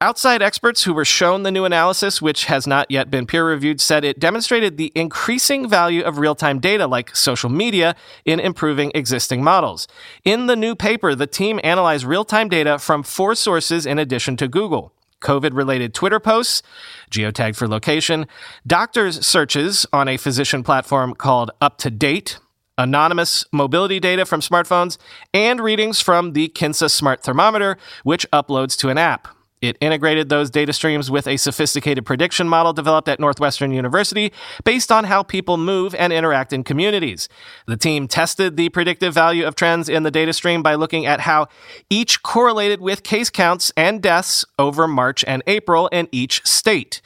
Outside 0.02 0.42
experts 0.42 0.82
who 0.82 0.94
were 0.94 1.04
shown 1.04 1.44
the 1.44 1.52
new 1.52 1.64
analysis, 1.64 2.20
which 2.20 2.46
has 2.46 2.66
not 2.66 2.90
yet 2.90 3.08
been 3.08 3.24
peer 3.24 3.46
reviewed, 3.46 3.80
said 3.80 4.04
it 4.04 4.18
demonstrated 4.18 4.76
the 4.76 4.90
increasing 4.96 5.68
value 5.68 6.02
of 6.02 6.18
real 6.18 6.34
time 6.34 6.58
data 6.58 6.88
like 6.88 7.14
social 7.14 7.48
media 7.48 7.94
in 8.24 8.40
improving 8.40 8.90
existing 8.96 9.44
models. 9.44 9.86
In 10.24 10.48
the 10.48 10.56
new 10.56 10.74
paper, 10.74 11.14
the 11.14 11.28
team 11.28 11.60
analyzed 11.62 12.04
real 12.04 12.24
time 12.24 12.48
data 12.48 12.80
from 12.80 13.04
four 13.04 13.36
sources 13.36 13.86
in 13.86 14.00
addition 14.00 14.36
to 14.38 14.48
Google. 14.48 14.92
COVID 15.20 15.54
related 15.54 15.94
Twitter 15.94 16.18
posts, 16.18 16.64
geotagged 17.08 17.54
for 17.54 17.68
location, 17.68 18.26
doctors' 18.66 19.24
searches 19.24 19.86
on 19.92 20.08
a 20.08 20.16
physician 20.16 20.64
platform 20.64 21.14
called 21.14 21.52
Up 21.60 21.78
to 21.78 21.92
Date, 21.92 22.40
anonymous 22.76 23.44
mobility 23.52 24.00
data 24.00 24.26
from 24.26 24.40
smartphones, 24.40 24.98
and 25.32 25.60
readings 25.60 26.00
from 26.00 26.32
the 26.32 26.48
Kinsa 26.48 26.90
Smart 26.90 27.22
Thermometer, 27.22 27.76
which 28.02 28.28
uploads 28.32 28.76
to 28.78 28.88
an 28.88 28.98
app. 28.98 29.28
It 29.62 29.78
integrated 29.80 30.28
those 30.28 30.50
data 30.50 30.72
streams 30.72 31.08
with 31.08 31.28
a 31.28 31.36
sophisticated 31.36 32.04
prediction 32.04 32.48
model 32.48 32.72
developed 32.72 33.08
at 33.08 33.20
Northwestern 33.20 33.72
University 33.72 34.32
based 34.64 34.90
on 34.90 35.04
how 35.04 35.22
people 35.22 35.56
move 35.56 35.94
and 35.94 36.12
interact 36.12 36.52
in 36.52 36.64
communities. 36.64 37.28
The 37.66 37.76
team 37.76 38.08
tested 38.08 38.56
the 38.56 38.70
predictive 38.70 39.14
value 39.14 39.46
of 39.46 39.54
trends 39.54 39.88
in 39.88 40.02
the 40.02 40.10
data 40.10 40.32
stream 40.32 40.64
by 40.64 40.74
looking 40.74 41.06
at 41.06 41.20
how 41.20 41.46
each 41.88 42.24
correlated 42.24 42.80
with 42.80 43.04
case 43.04 43.30
counts 43.30 43.72
and 43.76 44.02
deaths 44.02 44.44
over 44.58 44.88
March 44.88 45.24
and 45.28 45.44
April 45.46 45.86
in 45.88 46.08
each 46.10 46.44
state. 46.44 47.00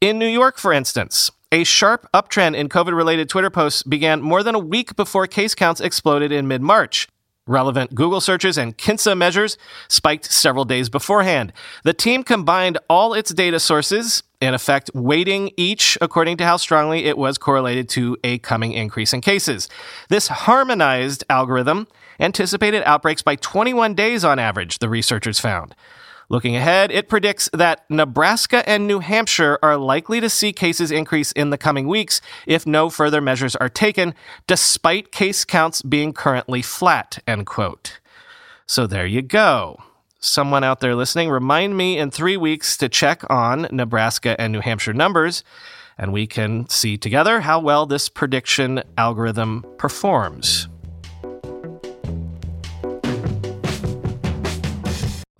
In 0.00 0.20
New 0.20 0.28
York, 0.28 0.56
for 0.58 0.72
instance, 0.72 1.32
a 1.50 1.64
sharp 1.64 2.06
uptrend 2.14 2.54
in 2.54 2.68
COVID 2.68 2.96
related 2.96 3.28
Twitter 3.28 3.50
posts 3.50 3.82
began 3.82 4.22
more 4.22 4.44
than 4.44 4.54
a 4.54 4.60
week 4.60 4.94
before 4.94 5.26
case 5.26 5.56
counts 5.56 5.80
exploded 5.80 6.30
in 6.30 6.46
mid 6.46 6.62
March. 6.62 7.08
Relevant 7.48 7.94
Google 7.94 8.20
searches 8.20 8.58
and 8.58 8.76
Kinsa 8.76 9.16
measures 9.16 9.56
spiked 9.88 10.26
several 10.26 10.64
days 10.66 10.88
beforehand. 10.88 11.52
The 11.82 11.94
team 11.94 12.22
combined 12.22 12.78
all 12.88 13.14
its 13.14 13.32
data 13.32 13.58
sources, 13.58 14.22
in 14.40 14.52
effect, 14.52 14.90
weighting 14.94 15.50
each 15.56 15.96
according 16.00 16.36
to 16.36 16.44
how 16.44 16.58
strongly 16.58 17.06
it 17.06 17.16
was 17.16 17.38
correlated 17.38 17.88
to 17.90 18.18
a 18.22 18.38
coming 18.38 18.72
increase 18.72 19.14
in 19.14 19.22
cases. 19.22 19.68
This 20.10 20.28
harmonized 20.28 21.24
algorithm 21.30 21.88
anticipated 22.20 22.82
outbreaks 22.84 23.22
by 23.22 23.36
21 23.36 23.94
days 23.94 24.24
on 24.24 24.38
average, 24.38 24.78
the 24.78 24.88
researchers 24.88 25.40
found. 25.40 25.74
Looking 26.30 26.56
ahead, 26.56 26.90
it 26.92 27.08
predicts 27.08 27.48
that 27.54 27.88
Nebraska 27.88 28.68
and 28.68 28.86
New 28.86 28.98
Hampshire 28.98 29.58
are 29.62 29.78
likely 29.78 30.20
to 30.20 30.28
see 30.28 30.52
cases 30.52 30.90
increase 30.90 31.32
in 31.32 31.48
the 31.48 31.56
coming 31.56 31.88
weeks 31.88 32.20
if 32.46 32.66
no 32.66 32.90
further 32.90 33.22
measures 33.22 33.56
are 33.56 33.70
taken, 33.70 34.14
despite 34.46 35.10
case 35.10 35.46
counts 35.46 35.80
being 35.80 36.12
currently 36.12 36.60
flat, 36.60 37.18
end 37.26 37.46
quote. 37.46 38.00
So 38.66 38.86
there 38.86 39.06
you 39.06 39.22
go. 39.22 39.82
Someone 40.20 40.64
out 40.64 40.80
there 40.80 40.94
listening, 40.94 41.30
remind 41.30 41.78
me 41.78 41.96
in 41.96 42.10
three 42.10 42.36
weeks 42.36 42.76
to 42.76 42.90
check 42.90 43.22
on 43.30 43.66
Nebraska 43.70 44.38
and 44.38 44.52
New 44.52 44.60
Hampshire 44.60 44.92
numbers, 44.92 45.44
and 45.96 46.12
we 46.12 46.26
can 46.26 46.68
see 46.68 46.98
together 46.98 47.40
how 47.40 47.58
well 47.58 47.86
this 47.86 48.10
prediction 48.10 48.82
algorithm 48.98 49.64
performs. 49.78 50.68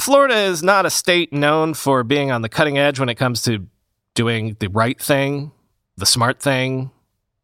Florida 0.09 0.37
is 0.38 0.62
not 0.62 0.87
a 0.87 0.91
state 0.91 1.35
known 1.35 1.75
for 1.75 2.03
being 2.03 2.31
on 2.31 2.41
the 2.41 2.49
cutting 2.49 2.79
edge 2.79 2.99
when 2.99 3.11
it 3.11 3.17
comes 3.17 3.43
to 3.43 3.67
doing 4.15 4.57
the 4.59 4.69
right 4.69 4.99
thing, 4.99 5.53
the 5.99 6.07
smart 6.07 6.41
thing, 6.41 6.91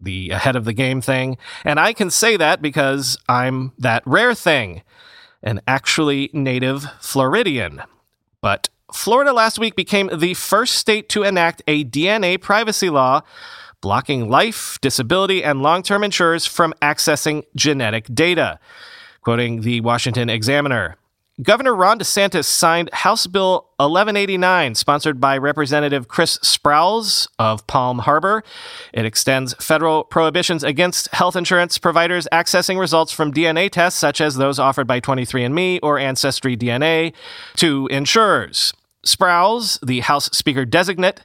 the 0.00 0.30
ahead 0.30 0.56
of 0.56 0.64
the 0.64 0.73
game 0.73 1.02
thing. 1.02 1.37
And 1.62 1.78
I 1.78 1.92
can 1.92 2.09
say 2.09 2.38
that 2.38 2.62
because 2.62 3.18
I'm 3.28 3.73
that 3.76 4.02
rare 4.06 4.35
thing, 4.35 4.80
an 5.42 5.61
actually 5.68 6.30
native 6.33 6.87
Floridian. 7.00 7.83
But 8.40 8.71
Florida 8.94 9.35
last 9.35 9.59
week 9.59 9.76
became 9.76 10.09
the 10.16 10.33
first 10.33 10.76
state 10.76 11.11
to 11.11 11.23
enact 11.23 11.61
a 11.68 11.85
DNA 11.85 12.40
privacy 12.40 12.88
law 12.88 13.21
blocking 13.83 14.30
life, 14.30 14.78
disability, 14.80 15.44
and 15.44 15.61
long 15.61 15.83
term 15.83 16.02
insurers 16.02 16.47
from 16.47 16.73
accessing 16.80 17.44
genetic 17.54 18.06
data. 18.14 18.59
Quoting 19.21 19.61
the 19.61 19.83
Washington 19.83 20.30
Examiner. 20.30 20.97
Governor 21.42 21.74
Ron 21.74 21.98
DeSantis 21.98 22.44
signed 22.44 22.90
House 22.92 23.26
Bill 23.26 23.66
1189, 23.78 24.76
sponsored 24.76 25.20
by 25.20 25.36
Representative 25.36 26.06
Chris 26.06 26.38
Sprowls 26.38 27.26
of 27.40 27.66
Palm 27.66 27.98
Harbor. 27.98 28.44
It 28.92 29.04
extends 29.04 29.52
federal 29.54 30.04
prohibitions 30.04 30.62
against 30.62 31.08
health 31.08 31.34
insurance 31.34 31.76
providers 31.76 32.28
accessing 32.30 32.78
results 32.78 33.10
from 33.10 33.32
DNA 33.32 33.68
tests, 33.68 33.98
such 33.98 34.20
as 34.20 34.36
those 34.36 34.60
offered 34.60 34.86
by 34.86 35.00
23andMe 35.00 35.80
or 35.82 35.98
Ancestry 35.98 36.56
DNA, 36.56 37.12
to 37.56 37.88
insurers. 37.88 38.72
Sprowls, 39.04 39.84
the 39.84 40.00
House 40.00 40.26
Speaker 40.26 40.64
designate, 40.64 41.22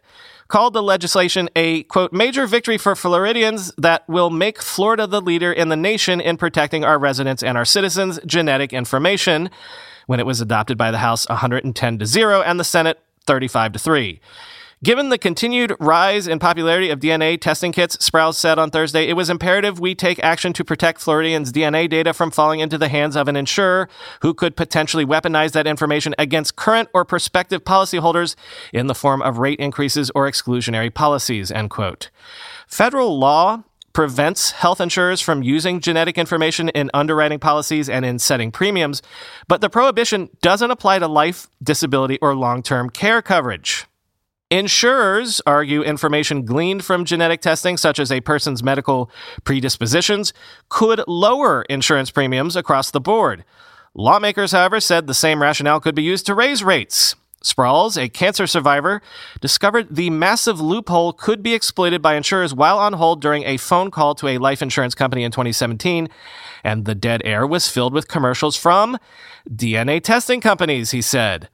called 0.48 0.74
the 0.74 0.82
legislation 0.82 1.48
a, 1.56 1.84
quote, 1.84 2.12
major 2.12 2.48
victory 2.48 2.80
for 2.80 2.96
Floridians 2.96 3.72
that 3.78 4.10
will 4.10 4.32
make 4.32 4.60
Florida 4.60 5.06
the 5.06 5.22
leader 5.22 5.54
in 5.54 5.70
the 5.70 5.76
nation 5.76 6.20
in 6.20 6.36
protecting 6.36 6.84
our 6.84 6.98
residents 6.98 7.44
and 7.44 7.56
our 7.60 7.66
citizens' 7.66 8.20
genetic 8.26 8.74
information 8.74 9.52
when 10.10 10.20
it 10.20 10.26
was 10.26 10.42
adopted 10.42 10.76
by 10.76 10.90
the 10.90 10.98
House 10.98 11.30
110 11.30 12.00
to 12.00 12.06
0 12.08 12.42
and 12.42 12.60
the 12.60 12.64
Senate 12.64 13.00
35 13.28 13.74
to 13.74 13.80
3. 13.80 14.20
Given 14.82 15.10
the 15.10 15.20
continued 15.20 15.76
rise 15.80 16.28
in 16.28 16.40
popularity 16.40 16.90
of 16.90 17.00
DNA 17.00 17.40
testing 17.40 17.72
kits, 17.72 17.96
Sprowls 17.98 18.34
said 18.34 18.58
on 18.58 18.72
Thursday, 18.72 19.08
it 19.08 19.14
was 19.14 19.30
imperative 19.30 19.80
we 19.80 19.94
take 19.94 20.18
action 20.24 20.52
to 20.54 20.66
protect 20.66 21.00
Floridians' 21.00 21.52
DNA 21.52 21.88
data 21.88 22.12
from 22.12 22.32
falling 22.32 22.60
into 22.60 22.80
the 22.80 22.88
hands 22.88 23.16
of 23.16 23.28
an 23.28 23.36
insurer 23.36 23.88
who 24.24 24.34
could 24.34 24.56
potentially 24.56 25.06
weaponize 25.06 25.52
that 25.52 25.68
information 25.68 26.16
against 26.18 26.56
current 26.56 26.90
or 26.92 27.06
prospective 27.06 27.64
policyholders 27.64 28.36
in 28.74 28.88
the 28.88 28.96
form 28.96 29.22
of 29.22 29.38
rate 29.38 29.60
increases 29.60 30.10
or 30.16 30.28
exclusionary 30.28 30.92
policies, 30.92 31.52
end 31.52 31.70
quote. 31.70 32.10
Federal 32.68 33.20
law 33.20 33.64
prevents 34.00 34.52
health 34.52 34.80
insurers 34.80 35.20
from 35.20 35.44
using 35.44 35.82
genetic 35.82 36.18
information 36.18 36.70
in 36.70 36.90
underwriting 36.94 37.38
policies 37.38 37.90
and 37.90 38.06
in 38.06 38.18
setting 38.18 38.50
premiums, 38.50 39.02
but 39.50 39.60
the 39.60 39.70
prohibition 39.70 40.30
doesn't 40.42 40.72
apply 40.72 40.98
to 40.98 41.06
life, 41.06 41.50
disability, 41.62 42.18
or 42.22 42.34
long 42.34 42.64
term 42.64 42.90
care 42.90 43.22
coverage. 43.22 43.88
Insurers 44.50 45.42
argue 45.46 45.82
information 45.82 46.46
gleaned 46.46 46.86
from 46.86 47.04
genetic 47.04 47.42
testing, 47.42 47.76
such 47.76 48.00
as 48.00 48.10
a 48.10 48.22
person's 48.22 48.64
medical 48.64 49.12
predispositions, 49.44 50.32
could 50.70 51.04
lower 51.06 51.64
insurance 51.64 52.10
premiums 52.10 52.56
across 52.56 52.92
the 52.92 53.02
board. 53.02 53.44
Lawmakers, 53.94 54.54
however, 54.54 54.80
said 54.80 55.08
the 55.08 55.14
same 55.14 55.42
rationale 55.42 55.82
could 55.82 55.94
be 55.94 56.04
used 56.04 56.26
to 56.28 56.34
raise 56.34 56.64
rates. 56.64 57.16
Sprowls, 57.44 58.02
a 58.02 58.10
cancer 58.10 58.48
survivor, 58.48 59.02
discovered 59.40 59.96
the 59.96 60.10
massive 60.10 60.60
loophole 60.60 61.14
could 61.14 61.42
be 61.42 61.54
exploited 61.54 62.02
by 62.02 62.16
insurers 62.16 62.54
while 62.54 62.78
on 62.78 62.94
hold 62.94 63.22
during 63.22 63.44
a 63.44 63.58
phone 63.58 63.92
call 63.92 64.14
to 64.16 64.28
a 64.28 64.38
life 64.38 64.62
insurance 64.62 64.94
company 64.94 65.24
in 65.24 65.32
2017, 65.32 66.10
and 66.64 66.86
the 66.86 66.96
dead 66.96 67.22
air 67.24 67.48
was 67.48 67.70
filled 67.70 67.94
with 67.94 68.10
commercials 68.10 68.58
from 68.58 68.98
DNA 69.50 70.04
testing 70.04 70.42
companies, 70.42 70.92
he 70.92 71.02
said. 71.02 71.48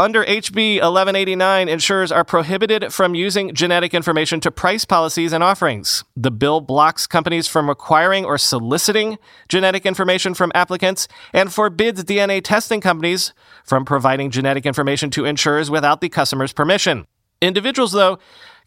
Under 0.00 0.24
HB 0.24 0.76
1189, 0.76 1.68
insurers 1.68 2.10
are 2.10 2.24
prohibited 2.24 2.90
from 2.90 3.14
using 3.14 3.52
genetic 3.52 3.92
information 3.92 4.40
to 4.40 4.50
price 4.50 4.86
policies 4.86 5.34
and 5.34 5.44
offerings. 5.44 6.04
The 6.16 6.30
bill 6.30 6.62
blocks 6.62 7.06
companies 7.06 7.46
from 7.46 7.68
acquiring 7.68 8.24
or 8.24 8.38
soliciting 8.38 9.18
genetic 9.50 9.84
information 9.84 10.32
from 10.32 10.52
applicants 10.54 11.06
and 11.34 11.52
forbids 11.52 12.02
DNA 12.02 12.42
testing 12.42 12.80
companies 12.80 13.34
from 13.62 13.84
providing 13.84 14.30
genetic 14.30 14.64
information 14.64 15.10
to 15.10 15.26
insurers 15.26 15.70
without 15.70 16.00
the 16.00 16.08
customer's 16.08 16.54
permission. 16.54 17.06
Individuals, 17.42 17.92
though, 17.92 18.18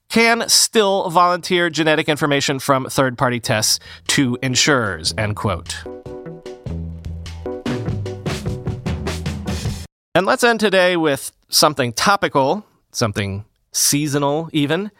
can 0.10 0.48
still 0.48 1.10
volunteer 1.10 1.68
genetic 1.72 2.08
information 2.08 2.60
from 2.60 2.86
third 2.86 3.18
party 3.18 3.40
tests 3.40 3.80
to 4.06 4.38
insurers, 4.44 5.16
end 5.18 5.36
quote. 5.36 5.84
And 10.16 10.28
let's 10.28 10.44
end 10.44 10.60
today 10.60 10.96
with 10.96 11.32
something 11.50 11.92
topical, 11.92 12.64
something 12.92 13.46
seasonal, 13.72 14.48
even. 14.54 14.92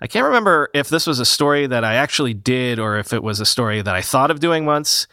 I 0.00 0.06
can't 0.06 0.24
remember 0.24 0.70
if 0.72 0.88
this 0.88 1.06
was 1.06 1.20
a 1.20 1.26
story 1.26 1.66
that 1.66 1.84
I 1.84 1.96
actually 1.96 2.32
did 2.32 2.78
or 2.78 2.96
if 2.96 3.12
it 3.12 3.22
was 3.22 3.40
a 3.40 3.44
story 3.44 3.82
that 3.82 3.94
I 3.94 4.00
thought 4.00 4.30
of 4.30 4.40
doing 4.40 4.64
once, 4.64 5.06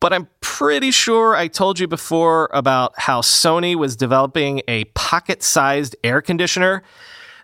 but 0.00 0.14
I'm 0.14 0.26
pretty 0.40 0.90
sure 0.90 1.36
I 1.36 1.48
told 1.48 1.78
you 1.78 1.86
before 1.86 2.48
about 2.54 2.94
how 2.96 3.20
Sony 3.20 3.76
was 3.76 3.94
developing 3.94 4.62
a 4.68 4.84
pocket 4.94 5.42
sized 5.42 5.94
air 6.02 6.22
conditioner 6.22 6.82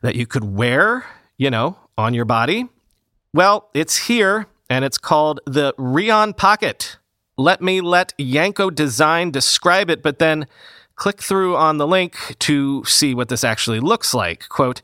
that 0.00 0.14
you 0.14 0.26
could 0.26 0.44
wear, 0.44 1.04
you 1.36 1.50
know, 1.50 1.76
on 1.98 2.14
your 2.14 2.24
body. 2.24 2.70
Well, 3.34 3.68
it's 3.74 4.06
here 4.06 4.46
and 4.70 4.82
it's 4.82 4.96
called 4.96 5.40
the 5.44 5.74
Reon 5.76 6.32
Pocket. 6.32 6.96
Let 7.36 7.60
me 7.60 7.82
let 7.82 8.14
Yanko 8.16 8.70
Design 8.70 9.30
describe 9.30 9.90
it, 9.90 10.02
but 10.02 10.18
then 10.18 10.46
click 11.00 11.22
through 11.22 11.56
on 11.56 11.78
the 11.78 11.86
link 11.86 12.36
to 12.38 12.84
see 12.84 13.14
what 13.14 13.30
this 13.30 13.42
actually 13.42 13.80
looks 13.80 14.12
like. 14.12 14.46
Quote, 14.50 14.82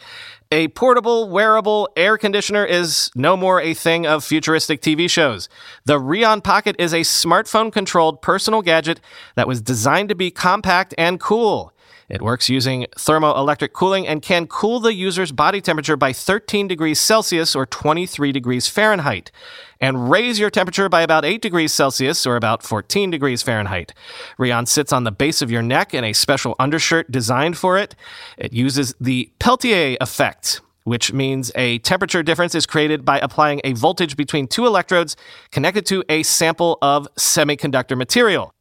a 0.51 0.69
portable, 0.69 1.29
wearable 1.29 1.91
air 1.95 2.17
conditioner 2.17 2.65
is 2.65 3.11
no 3.15 3.37
more 3.37 3.61
a 3.61 3.75
thing 3.75 4.07
of 4.07 4.25
futuristic 4.25 4.81
TV 4.81 5.11
shows. 5.11 5.51
The 5.85 5.99
Reon 5.99 6.41
Pocket 6.41 6.75
is 6.79 6.95
a 6.95 7.01
smartphone 7.01 7.71
controlled 7.71 8.23
personal 8.23 8.63
gadget 8.63 8.99
that 9.35 9.47
was 9.47 9.61
designed 9.61 10.09
to 10.09 10.15
be 10.15 10.31
compact 10.31 10.95
and 10.97 11.21
cool. 11.21 11.75
It 12.09 12.23
works 12.23 12.49
using 12.49 12.87
thermoelectric 12.97 13.73
cooling 13.73 14.07
and 14.07 14.23
can 14.23 14.47
cool 14.47 14.79
the 14.79 14.95
user's 14.95 15.33
body 15.33 15.61
temperature 15.61 15.97
by 15.97 16.13
13 16.13 16.69
degrees 16.69 17.01
Celsius 17.01 17.57
or 17.57 17.67
23 17.67 18.31
degrees 18.31 18.69
Fahrenheit, 18.69 19.33
and 19.81 20.09
raise 20.09 20.39
your 20.39 20.51
temperature 20.51 20.89
by 20.89 21.03
about 21.03 21.25
8 21.25 21.43
degrees 21.43 21.73
Celsius 21.73 22.25
or 22.25 22.37
about 22.37 22.63
14 22.63 23.11
degrees 23.11 23.43
Fahrenheit. 23.43 23.93
Reon 24.39 24.67
sits 24.67 24.93
on 24.93 25.03
the 25.03 25.11
base 25.11 25.43
of 25.43 25.51
your 25.51 25.63
neck 25.63 25.95
in 25.95 26.05
a 26.05 26.13
special 26.13 26.55
undershirt 26.61 27.11
designed 27.11 27.59
for 27.59 27.77
it. 27.77 27.97
It 28.39 28.53
uses 28.53 28.95
the 29.01 29.33
Peltier 29.41 29.97
effect, 30.01 30.61
which 30.85 31.13
means 31.13 31.51
a 31.57 31.79
temperature 31.79 32.23
difference 32.23 32.55
is 32.55 32.67
created 32.67 33.05
by 33.05 33.19
applying 33.19 33.61
a 33.65 33.73
voltage 33.73 34.17
between 34.17 34.47
two 34.47 34.67
electrodes 34.67 35.17
connected 35.51 35.85
to 35.87 36.05
a 36.09 36.23
sample 36.23 36.79
of 36.81 37.09
semiconductor 37.17 37.97
material. 37.97 38.53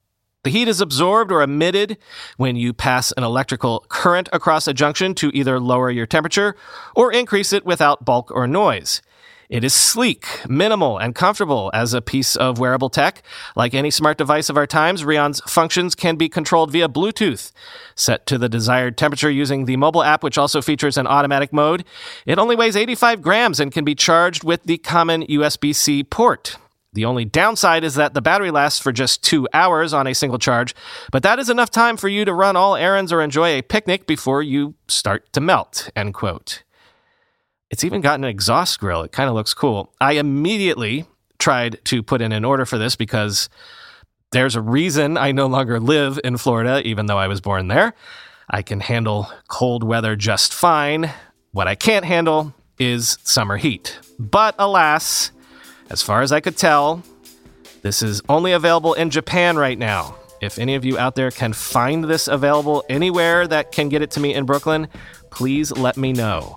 The 0.46 0.52
heat 0.52 0.68
is 0.68 0.80
absorbed 0.80 1.32
or 1.32 1.42
emitted 1.42 1.98
when 2.38 2.56
you 2.56 2.72
pass 2.72 3.12
an 3.14 3.24
electrical 3.24 3.84
current 3.90 4.30
across 4.32 4.68
a 4.68 4.76
junction 4.76 5.16
to 5.16 5.32
either 5.34 5.60
lower 5.60 5.90
your 5.90 6.06
temperature 6.06 6.56
or 6.96 7.12
increase 7.12 7.52
it 7.52 7.66
without 7.66 8.06
bulk 8.06 8.30
or 8.30 8.46
noise. 8.46 9.02
It 9.50 9.64
is 9.64 9.74
sleek, 9.74 10.48
minimal, 10.48 11.00
and 11.00 11.16
comfortable 11.16 11.72
as 11.74 11.96
a 11.96 12.02
piece 12.02 12.36
of 12.36 12.60
wearable 12.60 12.92
tech. 12.92 13.24
Like 13.56 13.74
any 13.74 13.90
smart 13.90 14.20
device 14.20 14.48
of 14.48 14.56
our 14.56 14.68
times, 14.68 15.04
Reon's 15.04 15.42
functions 15.48 15.96
can 15.96 16.16
be 16.16 16.30
controlled 16.30 16.70
via 16.70 16.88
Bluetooth. 16.88 17.52
Set 17.96 18.28
to 18.28 18.38
the 18.38 18.48
desired 18.48 19.00
temperature 19.00 19.32
using 19.32 19.66
the 19.66 19.78
mobile 19.78 20.04
app, 20.04 20.22
which 20.22 20.38
also 20.38 20.62
features 20.62 20.96
an 20.96 21.08
automatic 21.08 21.52
mode. 21.52 21.84
It 22.28 22.38
only 22.38 22.56
weighs 22.56 22.76
85 22.76 23.24
grams 23.24 23.60
and 23.60 23.72
can 23.72 23.84
be 23.84 23.96
charged 23.96 24.44
with 24.44 24.62
the 24.62 24.78
common 24.78 25.24
USB 25.24 25.74
C 25.74 26.04
port. 26.04 26.58
The 26.96 27.06
only 27.06 27.26
downside 27.26 27.84
is 27.84 27.96
that 27.96 28.14
the 28.14 28.22
battery 28.22 28.52
lasts 28.52 28.80
for 28.80 28.92
just 28.92 29.22
two 29.24 29.48
hours 29.54 29.94
on 29.94 30.08
a 30.08 30.16
single 30.16 30.40
charge, 30.40 30.74
but 31.12 31.24
that 31.24 31.40
is 31.40 31.50
enough 31.50 31.70
time 31.70 31.98
for 31.98 32.08
you 32.08 32.26
to 32.26 32.34
run 32.34 32.56
all 32.56 32.76
errands 32.76 33.12
or 33.14 33.22
enjoy 33.22 33.50
a 33.50 33.62
picnic 33.62 34.08
before 34.08 34.42
you 34.42 34.76
start 34.88 35.32
to 35.34 35.42
melt. 35.42 35.90
End 35.96 36.14
quote. 36.14 36.64
It's 37.70 37.84
even 37.84 38.02
got 38.02 38.20
an 38.20 38.24
exhaust 38.26 38.80
grill. 38.80 39.04
It 39.04 39.12
kind 39.12 39.28
of 39.28 39.36
looks 39.36 39.54
cool. 39.54 39.94
I 40.00 40.14
immediately 40.14 41.06
tried 41.38 41.80
to 41.86 42.02
put 42.02 42.22
in 42.22 42.32
an 42.32 42.46
order 42.46 42.66
for 42.66 42.78
this 42.78 42.96
because 42.96 43.50
There's 44.32 44.56
a 44.58 44.62
reason 44.62 45.18
I 45.18 45.32
no 45.32 45.48
longer 45.48 45.80
live 45.80 46.20
in 46.24 46.36
Florida, 46.36 46.82
even 46.86 47.06
though 47.06 47.18
I 47.18 47.28
was 47.28 47.40
born 47.40 47.70
there. 47.70 47.94
I 48.50 48.64
can 48.64 48.82
handle 48.82 49.32
cold 49.48 49.82
weather 49.84 50.18
just 50.18 50.54
fine. 50.54 51.10
What 51.52 51.70
I 51.70 51.76
can't 51.76 52.04
handle 52.04 52.54
is 52.78 53.18
summer 53.24 53.56
heat. 53.56 53.98
But 54.20 54.54
alas, 54.60 55.32
as 55.90 56.02
far 56.02 56.22
as 56.22 56.32
I 56.32 56.40
could 56.40 56.58
tell, 56.58 57.04
this 57.82 58.02
is 58.02 58.22
only 58.28 58.54
available 58.54 58.94
in 58.94 59.10
Japan 59.10 59.58
right 59.58 59.78
now. 59.78 60.16
If 60.42 60.60
any 60.60 60.76
of 60.76 60.84
you 60.84 60.98
out 60.98 61.16
there 61.16 61.32
can 61.32 61.54
find 61.54 62.04
this 62.04 62.28
available 62.28 62.84
anywhere 62.90 63.48
that 63.48 63.72
can 63.72 63.90
get 63.90 64.02
it 64.02 64.12
to 64.12 64.20
me 64.20 64.34
in 64.34 64.46
Brooklyn, 64.46 64.88
please 65.30 65.72
let 65.72 65.98
me 65.98 66.12
know. 66.14 66.56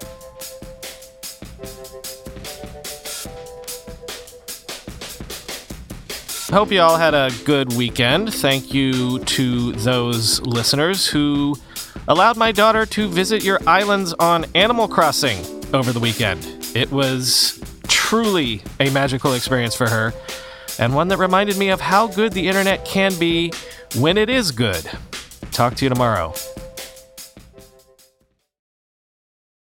Hope 6.50 6.72
you 6.72 6.80
all 6.80 6.96
had 6.96 7.12
a 7.12 7.30
good 7.44 7.74
weekend. 7.74 8.32
Thank 8.32 8.72
you 8.72 9.18
to 9.18 9.72
those 9.72 10.40
listeners 10.40 11.06
who 11.06 11.54
allowed 12.08 12.38
my 12.38 12.52
daughter 12.52 12.86
to 12.86 13.06
visit 13.06 13.44
your 13.44 13.60
islands 13.66 14.14
on 14.14 14.46
Animal 14.54 14.88
Crossing 14.88 15.38
over 15.74 15.92
the 15.92 16.00
weekend. 16.00 16.42
It 16.74 16.90
was 16.90 17.62
truly 18.08 18.62
a 18.80 18.88
magical 18.88 19.34
experience 19.34 19.74
for 19.74 19.86
her, 19.86 20.14
and 20.78 20.94
one 20.94 21.08
that 21.08 21.18
reminded 21.18 21.58
me 21.58 21.68
of 21.68 21.78
how 21.78 22.06
good 22.06 22.32
the 22.32 22.48
internet 22.48 22.82
can 22.86 23.14
be 23.18 23.52
when 23.96 24.16
it 24.16 24.30
is 24.30 24.50
good. 24.50 24.82
Talk 25.50 25.74
to 25.74 25.84
you 25.84 25.90
tomorrow. 25.90 26.32